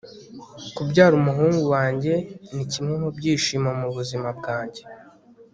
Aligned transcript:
kubyara 0.75 1.13
umuhungu 1.21 1.63
wanjye 1.73 2.13
nikimwe 2.53 2.93
mubyishimo 3.03 3.69
mubuzima 3.79 4.27
bwanjye 4.37 4.81